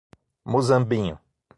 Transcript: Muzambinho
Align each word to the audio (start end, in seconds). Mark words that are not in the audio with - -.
Muzambinho 0.49 1.19